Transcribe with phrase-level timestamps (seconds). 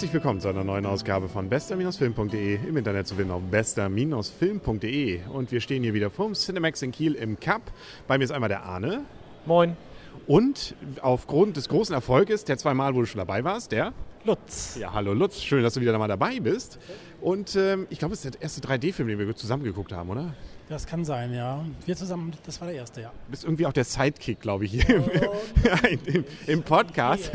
[0.00, 5.52] Herzlich willkommen zu einer neuen Ausgabe von bester-film.de im Internet zu finden auf bester-film.de und
[5.52, 7.60] wir stehen hier wieder vom Cinemax in Kiel im Cup.
[8.08, 9.04] Bei mir ist einmal der Arne.
[9.44, 9.76] Moin.
[10.26, 13.92] Und aufgrund des großen Erfolges, der zweimal, wo du schon dabei warst, der
[14.24, 14.78] Lutz.
[14.80, 16.78] Ja, hallo Lutz, schön, dass du wieder mal dabei bist.
[17.20, 20.32] Und ähm, ich glaube, es ist der erste 3D-Film, den wir zusammen geguckt haben, oder?
[20.70, 21.64] Das kann sein, ja.
[21.84, 23.08] Wir zusammen, das war der erste, ja.
[23.08, 27.32] Du bist irgendwie auch der Sidekick, glaube ich, hier oh, im, im, im, Podcast.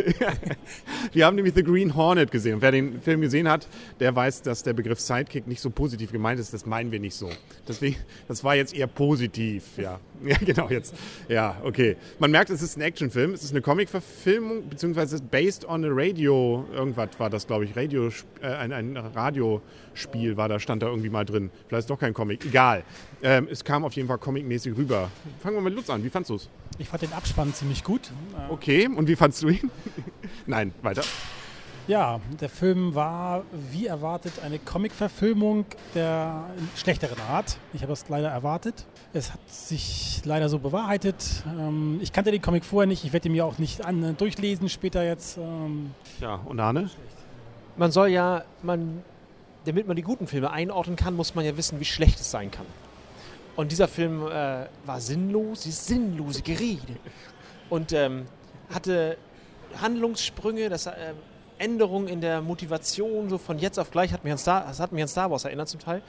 [1.12, 2.56] Wir haben nämlich The Green Hornet gesehen.
[2.56, 3.68] Und wer den Film gesehen hat,
[4.00, 6.54] der weiß, dass der Begriff Sidekick nicht so positiv gemeint ist.
[6.54, 7.30] Das meinen wir nicht so.
[7.68, 7.98] Deswegen,
[8.30, 10.00] das war jetzt eher positiv, ja.
[10.24, 10.96] Ja, genau, jetzt.
[11.28, 11.98] Ja, okay.
[12.20, 13.34] Man merkt, es ist ein Actionfilm.
[13.34, 18.10] Es ist eine Comic-Verfilmung, beziehungsweise based on a Radio, irgendwas war das, glaube ich, Radio,
[18.42, 21.52] äh, ein, ein Radiospiel war da, stand da irgendwie mal drin.
[21.68, 22.46] Vielleicht ist doch kein Comic.
[22.46, 22.84] Egal.
[23.26, 25.10] Ähm, es kam auf jeden Fall comicmäßig rüber.
[25.40, 26.04] Fangen wir mit Lutz an.
[26.04, 26.50] Wie fandest du es?
[26.78, 28.12] Ich fand den Abspann ziemlich gut.
[28.50, 29.72] Okay, und wie fandest du ihn?
[30.46, 31.02] Nein, weiter.
[31.88, 35.66] Ja, der Film war wie erwartet eine Comic-Verfilmung
[35.96, 37.58] der schlechteren Art.
[37.74, 38.86] Ich habe es leider erwartet.
[39.12, 41.44] Es hat sich leider so bewahrheitet.
[41.48, 43.06] Ähm, ich kannte den Comic vorher nicht.
[43.06, 45.38] Ich werde ihn mir auch nicht an, äh, durchlesen später jetzt.
[45.38, 45.96] Ähm.
[46.20, 46.92] Ja, und Arne?
[47.76, 49.04] Man soll ja, man,
[49.66, 52.52] damit man die guten Filme einordnen kann, muss man ja wissen, wie schlecht es sein
[52.52, 52.68] kann.
[53.56, 56.98] Und dieser Film äh, war sinnlos, dieses sinnlose Gerede.
[57.70, 58.26] Und ähm,
[58.74, 59.18] hatte
[59.82, 61.14] Handlungssprünge, das, äh,
[61.58, 64.92] Änderungen in der Motivation, so von jetzt auf gleich, hat mich an Star, das hat
[64.92, 66.02] mich an Star Wars erinnert zum Teil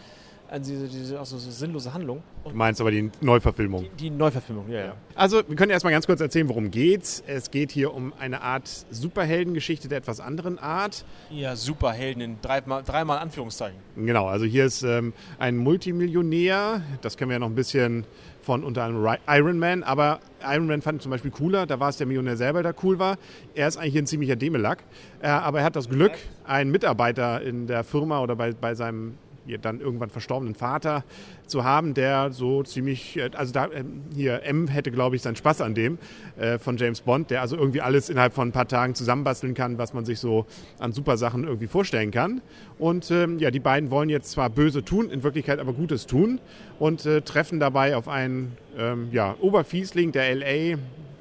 [0.50, 2.22] an diese, diese also so sinnlose Handlung.
[2.44, 3.82] Und du meinst aber die Neuverfilmung?
[3.82, 7.22] Die, die Neuverfilmung, ja, ja, Also, wir können erstmal ganz kurz erzählen, worum geht's.
[7.26, 11.04] Es geht hier um eine Art Superheldengeschichte der etwas anderen Art.
[11.30, 13.78] Ja, Superhelden in dreimal, dreimal Anführungszeichen.
[13.96, 18.04] Genau, also hier ist ähm, ein Multimillionär, das kennen wir ja noch ein bisschen
[18.42, 21.88] von unter anderem Iron Man, aber Iron Man fand ich zum Beispiel cooler, da war
[21.88, 23.18] es der Millionär selber, der cool war.
[23.56, 24.84] Er ist eigentlich ein ziemlicher Demelack,
[25.20, 26.12] äh, aber er hat das Glück,
[26.44, 29.18] einen Mitarbeiter in der Firma oder bei, bei seinem
[29.60, 31.04] dann irgendwann verstorbenen Vater
[31.46, 35.36] zu haben, der so ziemlich, äh, also da ähm, hier M hätte glaube ich seinen
[35.36, 35.98] Spaß an dem
[36.36, 39.78] äh, von James Bond, der also irgendwie alles innerhalb von ein paar Tagen zusammenbasteln kann,
[39.78, 40.46] was man sich so
[40.78, 42.40] an super Sachen irgendwie vorstellen kann.
[42.78, 46.40] Und ähm, ja, die beiden wollen jetzt zwar böse tun, in Wirklichkeit aber Gutes tun
[46.78, 50.78] und äh, treffen dabei auf einen ähm, ja, Oberfiesling, der LA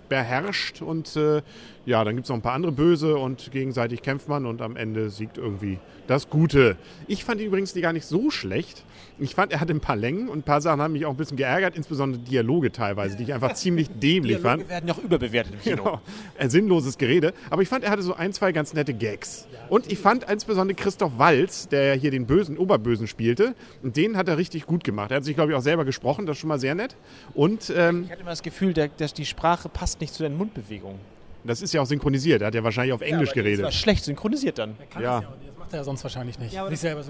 [0.09, 1.41] beherrscht und äh,
[1.85, 4.75] ja, dann gibt es noch ein paar andere Böse und gegenseitig kämpft man und am
[4.75, 6.77] Ende siegt irgendwie das Gute.
[7.07, 8.83] Ich fand ihn übrigens gar nicht so schlecht.
[9.19, 11.17] Ich fand, er hatte ein paar Längen und ein paar Sachen haben mich auch ein
[11.17, 14.69] bisschen geärgert, insbesondere Dialoge teilweise, die ich einfach ziemlich dämlich Dialoge fand.
[14.69, 15.83] werden auch überbewertet im Kino.
[15.83, 16.01] Genau.
[16.37, 17.33] Ein sinnloses Gerede.
[17.49, 19.47] Aber ich fand, er hatte so ein, zwei ganz nette Gags.
[19.69, 24.27] Und ich fand insbesondere Christoph Walz, der hier den bösen Oberbösen spielte, und den hat
[24.27, 25.11] er richtig gut gemacht.
[25.11, 26.95] Er hat sich, glaube ich, auch selber gesprochen, das ist schon mal sehr nett.
[27.33, 31.14] Und, ähm, ich hatte immer das Gefühl, dass die Sprache passt nicht zu den Mundbewegungen.
[31.45, 32.41] Das ist ja auch synchronisiert.
[32.41, 33.59] Er hat ja wahrscheinlich auf Englisch ja, geredet.
[33.59, 34.75] Das war schlecht synchronisiert dann.
[34.99, 35.21] Ja.
[35.21, 36.53] Das, ja das macht er ja sonst wahrscheinlich nicht.
[36.53, 36.67] Ja,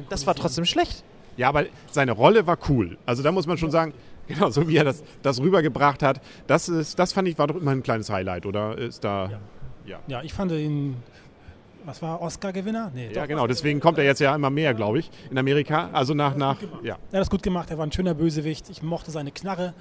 [0.09, 1.03] das war trotzdem schlecht.
[1.38, 2.97] Ja, aber seine Rolle war cool.
[3.06, 3.94] Also da muss man schon sagen,
[4.28, 7.56] genau, so wie er das, das rübergebracht hat, das, ist, das fand ich war doch
[7.56, 8.78] immer ein kleines Highlight, oder?
[8.78, 9.29] Ist da.
[9.29, 9.40] Ja,
[9.85, 10.00] ja.
[10.07, 10.96] ja ich fand ihn
[11.85, 12.91] was war Oscar-Gewinner?
[12.94, 13.47] Nee, ja, doch, genau.
[13.47, 15.90] Deswegen kommt er jetzt ja immer mehr, glaube ich, in Amerika.
[15.94, 16.97] Also nach, nach, ja.
[17.12, 17.69] Er hat das gut gemacht.
[17.69, 18.69] Er war ein schöner Bösewicht.
[18.69, 19.73] Ich mochte seine Knarre.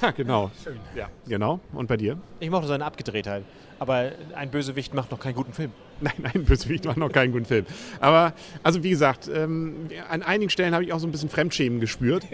[0.00, 0.50] Ja, genau.
[0.64, 0.78] Schön.
[0.94, 1.60] Ja, genau.
[1.72, 2.18] Und bei dir?
[2.40, 3.44] Ich mochte seine Abgedrehtheit.
[3.78, 5.72] Aber ein Bösewicht macht noch keinen guten Film.
[6.00, 7.66] Nein, ein Bösewicht macht noch keinen guten Film.
[8.00, 8.32] Aber,
[8.62, 12.24] also wie gesagt, ähm, an einigen Stellen habe ich auch so ein bisschen Fremdschämen gespürt.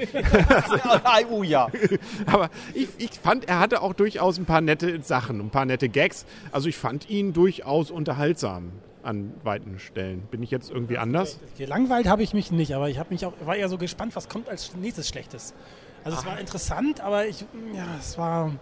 [1.30, 1.68] oh ja.
[2.26, 5.88] Aber ich, ich fand, er hatte auch durchaus ein paar nette Sachen, ein paar nette
[5.88, 6.26] Gags.
[6.52, 8.72] Also ich fand ihn durchaus unterhaltsam
[9.08, 10.22] an weiten Stellen.
[10.30, 11.40] Bin ich jetzt irgendwie anders?
[11.56, 14.28] Gelangweilt habe ich mich nicht, aber ich habe mich auch, war eher so gespannt, was
[14.28, 15.54] kommt als nächstes Schlechtes.
[16.04, 16.22] Also Ach.
[16.22, 18.52] es war interessant, aber ich, ja, es war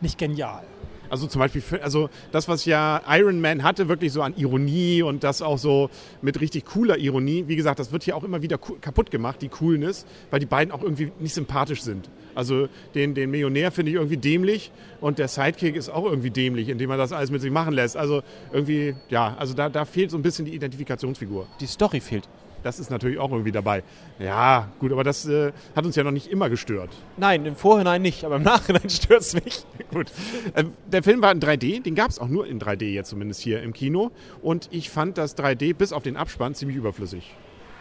[0.00, 0.64] nicht genial.
[1.10, 5.24] Also zum Beispiel, also das, was ja Iron Man hatte, wirklich so an Ironie und
[5.24, 5.90] das auch so
[6.22, 7.44] mit richtig cooler Ironie.
[7.46, 10.72] Wie gesagt, das wird hier auch immer wieder kaputt gemacht, die Coolness, weil die beiden
[10.72, 12.08] auch irgendwie nicht sympathisch sind.
[12.34, 14.70] Also den, den Millionär finde ich irgendwie dämlich
[15.00, 17.96] und der Sidekick ist auch irgendwie dämlich, indem er das alles mit sich machen lässt.
[17.96, 18.22] Also
[18.52, 21.46] irgendwie, ja, also da, da fehlt so ein bisschen die Identifikationsfigur.
[21.60, 22.28] Die Story fehlt.
[22.62, 23.82] Das ist natürlich auch irgendwie dabei.
[24.18, 26.90] Ja, gut, aber das äh, hat uns ja noch nicht immer gestört.
[27.16, 29.64] Nein, im Vorhinein nicht, aber im Nachhinein stört es mich.
[29.92, 30.10] gut.
[30.54, 33.40] Äh, der Film war in 3D, den gab es auch nur in 3D jetzt zumindest
[33.40, 34.10] hier im Kino.
[34.42, 37.34] Und ich fand das 3D bis auf den Abspann ziemlich überflüssig.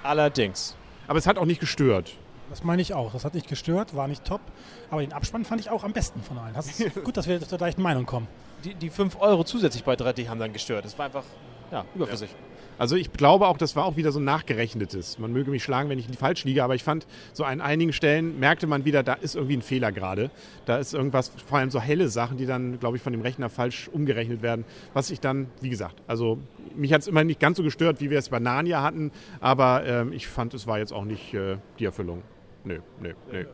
[0.03, 0.75] Allerdings.
[1.07, 2.13] Aber es hat auch nicht gestört.
[2.49, 3.11] Das meine ich auch.
[3.13, 4.41] Das hat nicht gestört, war nicht top.
[4.89, 6.53] Aber den Abspann fand ich auch am besten von allen.
[6.53, 8.27] Das ist gut, dass wir zur gleichen Meinung kommen.
[8.63, 10.85] Die, die 5 Euro zusätzlich bei 3D haben dann gestört.
[10.85, 11.23] Das war einfach
[11.71, 12.29] ja, überflüssig.
[12.29, 12.47] Ja.
[12.79, 15.17] Also ich glaube auch, das war auch wieder so ein nachgerechnetes.
[15.17, 18.39] Man möge mich schlagen, wenn ich falsch liege, aber ich fand, so an einigen Stellen
[18.39, 20.29] merkte man wieder, da ist irgendwie ein Fehler gerade.
[20.65, 23.49] Da ist irgendwas, vor allem so helle Sachen, die dann, glaube ich, von dem Rechner
[23.49, 24.63] falsch umgerechnet werden.
[24.93, 26.37] Was ich dann, wie gesagt, also
[26.75, 29.83] mich hat es immer nicht ganz so gestört, wie wir es bei Narnia hatten, aber
[29.85, 32.21] ähm, ich fand, es war jetzt auch nicht äh, die Erfüllung
[32.67, 33.45] nö, nö, nö,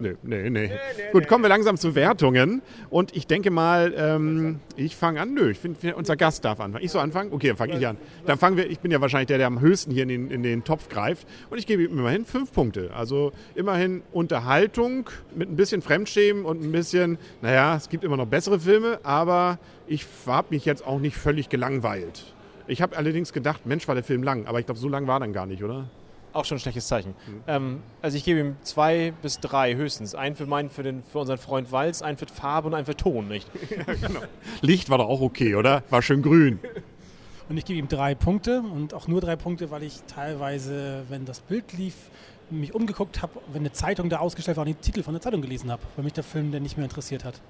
[0.00, 0.68] nö, nö, nö.
[1.12, 2.62] Gut, kommen wir langsam zu Wertungen.
[2.90, 5.34] Und ich denke mal, ähm, ich fange an.
[5.34, 6.84] Nö, ich finde, unser Gast darf anfangen.
[6.84, 7.32] Ich soll anfangen?
[7.32, 7.96] Okay, dann fange ich an.
[8.26, 10.42] Dann fangen wir, ich bin ja wahrscheinlich der, der am höchsten hier in den, in
[10.42, 11.26] den Topf greift.
[11.50, 12.90] Und ich gebe ihm immerhin fünf Punkte.
[12.94, 18.26] Also immerhin Unterhaltung mit ein bisschen Fremdschämen und ein bisschen, naja, es gibt immer noch
[18.26, 22.34] bessere Filme, aber ich habe mich jetzt auch nicht völlig gelangweilt.
[22.66, 24.46] Ich habe allerdings gedacht, Mensch, war der Film lang.
[24.46, 25.90] Aber ich glaube, so lang war dann gar nicht, oder?
[26.32, 27.14] Auch schon ein schlechtes Zeichen.
[27.26, 27.42] Mhm.
[27.46, 30.14] Ähm, also ich gebe ihm zwei bis drei höchstens.
[30.14, 32.96] Einen für meinen, für, den, für unseren Freund Walz, einen für Farbe und einen für
[32.96, 33.48] Ton, nicht?
[33.70, 34.20] ja, genau.
[34.62, 35.82] Licht war doch auch okay, oder?
[35.90, 36.58] War schön grün.
[37.48, 41.26] Und ich gebe ihm drei Punkte und auch nur drei Punkte, weil ich teilweise, wenn
[41.26, 41.94] das Bild lief,
[42.50, 45.42] mich umgeguckt habe, wenn eine Zeitung da ausgestellt war und den Titel von der Zeitung
[45.42, 47.40] gelesen habe, weil mich der Film dann nicht mehr interessiert hat.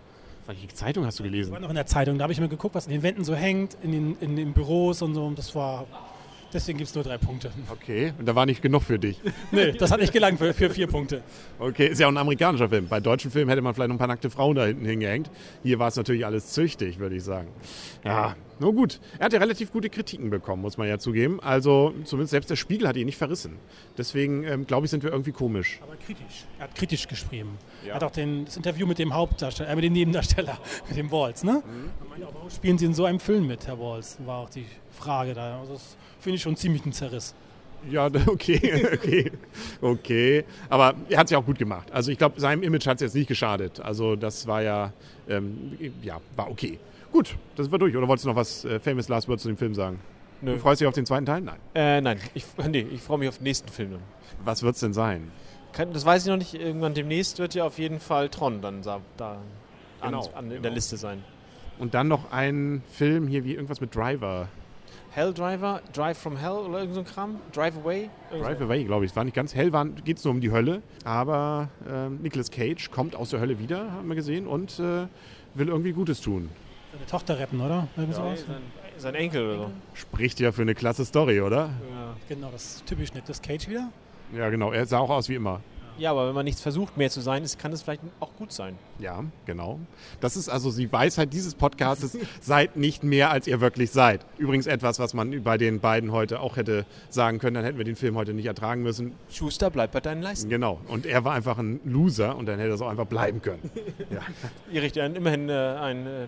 [0.46, 1.50] Welche Zeitung hast du gelesen?
[1.50, 3.24] Ich war noch in der Zeitung, da habe ich mir geguckt, was in den Wänden
[3.24, 5.24] so hängt, in den, in den Büros und so.
[5.24, 5.86] Und das war
[6.52, 7.50] Deswegen gibt es nur drei Punkte.
[7.70, 9.18] Okay, und da war nicht genug für dich.
[9.52, 11.22] nee, das hat nicht gelangt für, für, vier Punkte.
[11.58, 12.88] Okay, ist ja auch ein amerikanischer Film.
[12.88, 15.30] Bei deutschen Filmen hätte man vielleicht noch ein paar nackte Frauen da hinten hingehängt.
[15.62, 17.48] Hier war es natürlich alles züchtig, würde ich sagen.
[18.04, 19.00] Ja, nur gut.
[19.18, 21.40] Er hat ja relativ gute Kritiken bekommen, muss man ja zugeben.
[21.40, 23.58] Also zumindest selbst der Spiegel hat ihn nicht verrissen.
[23.98, 25.80] Deswegen ähm, glaube ich, sind wir irgendwie komisch.
[25.82, 26.46] Aber kritisch.
[26.58, 27.58] Er hat kritisch geschrieben.
[27.82, 27.90] Ja.
[27.90, 31.10] Er hat auch den, das Interview mit dem Hauptdarsteller, äh, mit dem Nebendarsteller, mit dem
[31.10, 31.62] Walls, ne?
[31.64, 32.22] Mhm.
[32.32, 34.16] warum spielen Sie in so einem Film mit, Herr Walls?
[34.24, 35.60] War auch die Frage da.
[35.60, 37.34] Also das finde ich schon ziemlich ein Zerriss.
[37.90, 39.32] Ja, okay, okay,
[39.80, 40.44] okay.
[40.68, 41.90] Aber er hat es ja auch gut gemacht.
[41.90, 43.80] Also ich glaube, seinem Image hat es jetzt nicht geschadet.
[43.80, 44.92] Also das war ja,
[45.28, 46.78] ähm, ja, war okay.
[47.12, 47.94] Gut, das war durch.
[47.94, 50.00] Oder wolltest du noch was äh, Famous Last Words zu dem Film sagen?
[50.40, 50.54] Nö.
[50.54, 51.42] Du freust dich auf den zweiten Teil?
[51.42, 51.58] Nein.
[51.74, 53.98] Äh, nein, ich, nee, ich freue mich auf den nächsten Film.
[54.42, 55.30] Was wird es denn sein?
[55.72, 56.54] Kann, das weiß ich noch nicht.
[56.54, 59.38] Irgendwann demnächst wird ja auf jeden Fall Tron dann da, da
[60.02, 60.62] genau, an, an, in genau.
[60.62, 61.22] der Liste sein.
[61.78, 64.48] Und dann noch ein Film hier wie irgendwas mit Driver.
[65.10, 67.36] Hell Driver, Drive from Hell oder irgend so ein Kram?
[67.52, 68.08] Drive Away?
[68.30, 69.10] Drive Away, glaube ich.
[69.10, 69.70] Es war nicht ganz hell,
[70.04, 70.82] geht es nur um die Hölle.
[71.04, 75.06] Aber ähm, Nicolas Cage kommt aus der Hölle wieder, haben wir gesehen, und äh,
[75.54, 76.48] will irgendwie Gutes tun.
[76.92, 77.88] Seine Tochter retten, oder?
[77.96, 78.36] Ja, sein,
[78.98, 79.70] sein, Enkel oder so.
[79.94, 81.70] Spricht ja für eine klasse Story, oder?
[81.90, 83.88] Ja, genau, das ist typisch Nicolas Cage wieder.
[84.36, 84.72] Ja, genau.
[84.72, 85.60] Er sah auch aus wie immer.
[85.98, 88.78] Ja, aber wenn man nichts versucht, mehr zu sein, kann es vielleicht auch gut sein.
[88.98, 89.78] Ja, genau.
[90.20, 92.16] Das ist also die Weisheit dieses Podcasts.
[92.40, 94.24] seid nicht mehr, als ihr wirklich seid.
[94.38, 97.84] Übrigens etwas, was man bei den beiden heute auch hätte sagen können, dann hätten wir
[97.84, 99.14] den Film heute nicht ertragen müssen.
[99.30, 100.48] Schuster, bleib bei deinen Leisten.
[100.48, 100.80] Genau.
[100.88, 103.70] Und er war einfach ein Loser und dann hätte er so einfach bleiben können.
[104.10, 104.20] ja.
[104.70, 106.26] Ihr richtet immerhin äh, ein äh,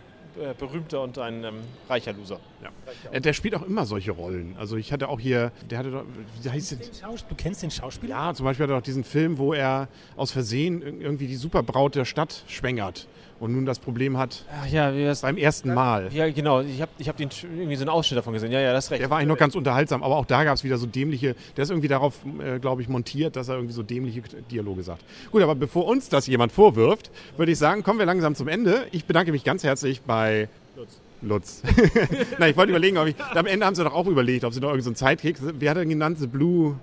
[0.59, 2.41] berühmter und ein ähm, reicher Loser.
[2.65, 2.71] Ja.
[3.11, 4.57] Reicher der spielt auch immer solche Rollen.
[4.59, 6.05] Also ich hatte auch hier, der hatte doch,
[6.43, 8.15] wie heißt du, du kennst den Schauspieler?
[8.15, 11.95] Ja, zum Beispiel hat er doch diesen Film, wo er aus Versehen irgendwie die Superbraut
[11.95, 13.07] der Stadt schwängert
[13.41, 16.09] und nun das Problem hat Ach ja, beim ersten Mal.
[16.13, 16.61] Ja, genau.
[16.61, 18.53] Ich habe ich hab den, irgendwie so einen Ausschnitt davon gesehen.
[18.53, 19.03] Ja, ja, das ist recht.
[19.03, 21.65] Der war eigentlich noch ganz unterhaltsam, aber auch da gab es wieder so dämliche, der
[21.65, 25.05] ist irgendwie darauf, äh, glaube ich, montiert, dass er irgendwie so dämliche Dialoge sagt.
[25.31, 28.87] Gut, aber bevor uns das jemand vorwirft, würde ich sagen, kommen wir langsam zum Ende.
[28.93, 31.01] Ich bedanke mich ganz herzlich bei Lutz.
[31.27, 31.63] Lutz.
[32.39, 33.17] Nein, ich wollte überlegen, ob ich.
[33.19, 35.37] Am Ende haben sie doch auch überlegt, ob sie noch irgendeinen so Sidekick.
[35.61, 36.19] Wie hat er ihn genannt?
[36.19, 36.77] The Blue.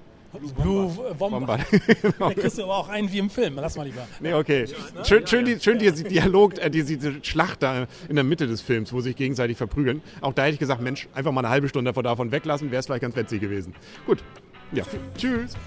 [0.62, 1.60] Blue Bomber.
[2.20, 3.56] da kriegst du aber auch einen wie im Film.
[3.56, 4.08] Lass mal lieber.
[4.22, 4.66] Nee, okay.
[5.04, 8.94] Schön, schön, die, schön dieser Dialog, äh, diese Schlacht da in der Mitte des Films,
[8.94, 10.02] wo sich gegenseitig verprügeln.
[10.22, 12.86] Auch da hätte ich gesagt, Mensch, einfach mal eine halbe Stunde davon weglassen, wäre es
[12.86, 13.76] vielleicht ganz witzig gewesen.
[14.06, 14.24] Gut.
[14.72, 14.86] Ja,
[15.18, 15.58] tschüss.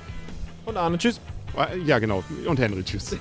[0.64, 1.20] Und Arne, tschüss.
[1.84, 2.24] Ja, genau.
[2.46, 3.16] Und Henry, tschüss.